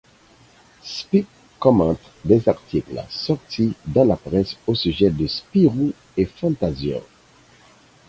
[0.91, 1.27] Spip
[1.59, 7.03] commente des articles sortis dans la presse au sujet de Spirou et Fantasio.